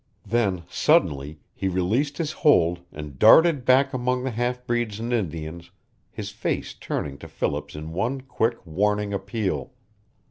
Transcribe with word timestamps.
Then, 0.25 0.63
suddenly, 0.67 1.41
he 1.53 1.67
released 1.67 2.17
his 2.17 2.31
hold 2.31 2.79
and 2.91 3.19
darted 3.19 3.65
back 3.65 3.93
among 3.93 4.23
the 4.23 4.31
half 4.31 4.65
breeds 4.65 4.99
and 4.99 5.13
Indians, 5.13 5.69
his 6.09 6.31
face 6.31 6.73
turning 6.73 7.19
to 7.19 7.27
Philip's 7.27 7.75
in 7.75 7.91
one 7.91 8.21
quick, 8.21 8.57
warning 8.65 9.13
appeal. 9.13 9.73